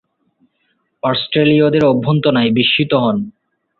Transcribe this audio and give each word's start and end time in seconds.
অস্ট্রেলীয়দের 1.03 1.83
অভ্যর্থনায় 1.85 2.51
বিস্মিত 2.51 2.91
হন। 2.93 3.17